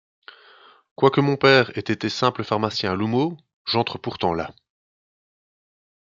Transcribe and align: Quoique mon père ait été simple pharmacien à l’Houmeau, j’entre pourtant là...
Quoique 0.95 1.21
mon 1.21 1.37
père 1.37 1.69
ait 1.77 1.83
été 1.93 2.09
simple 2.09 2.43
pharmacien 2.43 2.91
à 2.91 2.95
l’Houmeau, 2.95 3.37
j’entre 3.67 3.99
pourtant 3.99 4.33
là... 4.33 4.51